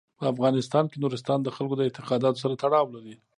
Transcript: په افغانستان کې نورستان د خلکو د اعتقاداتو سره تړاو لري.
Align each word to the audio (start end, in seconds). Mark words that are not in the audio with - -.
په 0.19 0.23
افغانستان 0.33 0.83
کې 0.89 0.97
نورستان 1.03 1.39
د 1.43 1.47
خلکو 1.55 1.75
د 1.77 1.81
اعتقاداتو 1.87 2.41
سره 2.43 2.59
تړاو 2.63 2.93
لري. 2.95 3.15